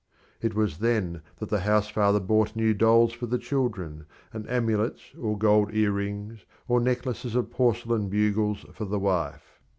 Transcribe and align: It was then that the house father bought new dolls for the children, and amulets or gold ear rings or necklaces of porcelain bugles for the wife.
It 0.41 0.55
was 0.55 0.79
then 0.79 1.21
that 1.37 1.49
the 1.49 1.59
house 1.59 1.87
father 1.89 2.19
bought 2.19 2.55
new 2.55 2.73
dolls 2.73 3.13
for 3.13 3.27
the 3.27 3.37
children, 3.37 4.07
and 4.33 4.49
amulets 4.49 5.13
or 5.15 5.37
gold 5.37 5.75
ear 5.75 5.91
rings 5.91 6.43
or 6.67 6.79
necklaces 6.79 7.35
of 7.35 7.51
porcelain 7.51 8.09
bugles 8.09 8.65
for 8.73 8.85
the 8.85 8.97
wife. 8.97 9.61